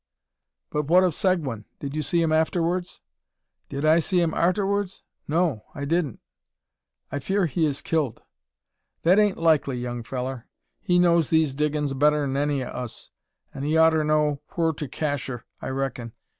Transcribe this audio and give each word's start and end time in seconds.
"But 0.71 0.87
what 0.87 1.03
of 1.03 1.13
Seguin? 1.13 1.65
Did 1.79 1.95
you 1.95 2.01
see 2.01 2.23
him 2.23 2.31
afterwards?" 2.31 3.01
"Did 3.69 3.85
I 3.85 3.99
see 3.99 4.19
him 4.19 4.33
arterwards? 4.33 5.03
No; 5.27 5.63
I 5.75 5.85
didn't." 5.85 6.19
"I 7.11 7.19
fear 7.19 7.45
he 7.45 7.67
is 7.67 7.83
killed." 7.83 8.23
"That 9.03 9.19
ain't 9.19 9.37
likely, 9.37 9.77
young 9.77 10.01
fellur. 10.01 10.45
He 10.79 10.97
knows 10.97 11.29
these 11.29 11.53
diggin's 11.53 11.93
better'n 11.93 12.35
any 12.35 12.63
o' 12.63 12.69
us; 12.69 13.11
an' 13.53 13.61
he 13.61 13.77
oughter 13.77 14.03
know 14.03 14.41
whur 14.57 14.73
to 14.73 14.87
cacher, 14.87 15.45
I 15.61 15.67
reckin. 15.69 16.13